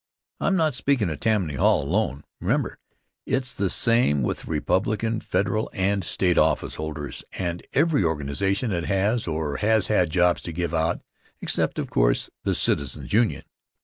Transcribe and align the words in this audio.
I'm 0.39 0.55
not 0.55 0.73
speakin' 0.73 1.11
of 1.11 1.19
Tammany 1.19 1.53
Hall 1.53 1.83
alone, 1.83 2.23
remember! 2.39 2.79
It's 3.27 3.53
the 3.53 3.69
same 3.69 4.23
with 4.23 4.39
the 4.41 4.51
Republican 4.51 5.19
Federal 5.19 5.69
and 5.73 6.03
State 6.03 6.37
officeholders, 6.39 7.23
and 7.33 7.61
every 7.73 8.03
organization 8.03 8.71
that 8.71 8.85
has 8.85 9.27
or 9.27 9.57
has 9.57 9.89
had 9.93 10.09
jobs 10.09 10.41
to 10.41 10.51
give 10.51 10.73
out 10.73 11.01
except, 11.39 11.77
of 11.77 11.91
course, 11.91 12.31
the 12.43 12.55
Citizens' 12.55 13.13
Union. 13.13 13.43